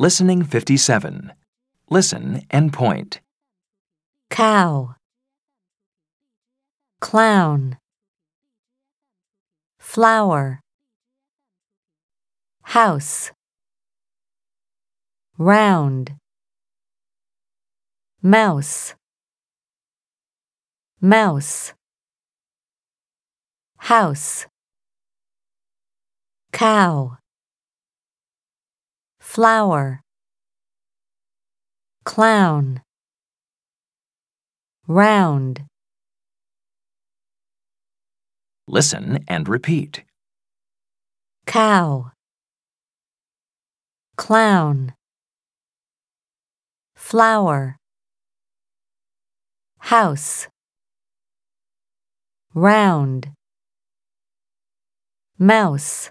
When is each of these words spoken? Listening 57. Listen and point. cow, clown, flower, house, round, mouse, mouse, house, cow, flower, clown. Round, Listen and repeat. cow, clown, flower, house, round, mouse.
Listening 0.00 0.44
57. 0.44 1.32
Listen 1.90 2.42
and 2.50 2.72
point. 2.72 3.20
cow, 4.30 4.94
clown, 7.00 7.78
flower, 9.80 10.60
house, 12.62 13.32
round, 15.36 16.14
mouse, 18.22 18.94
mouse, 21.00 21.72
house, 23.78 24.46
cow, 26.52 27.17
flower, 29.28 30.00
clown. 32.04 32.80
Round, 34.86 35.66
Listen 38.66 39.18
and 39.28 39.46
repeat. 39.46 40.02
cow, 41.44 42.12
clown, 44.16 44.94
flower, 46.96 47.76
house, 49.78 50.48
round, 52.54 53.30
mouse. 55.38 56.10